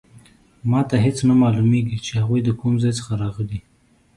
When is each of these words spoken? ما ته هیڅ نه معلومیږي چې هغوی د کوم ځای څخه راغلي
ما 0.69 0.81
ته 0.89 0.95
هیڅ 1.05 1.17
نه 1.29 1.33
معلومیږي 1.41 1.97
چې 2.05 2.11
هغوی 2.21 2.41
د 2.43 2.49
کوم 2.59 2.73
ځای 2.83 2.93
څخه 2.99 3.11
راغلي 3.23 3.59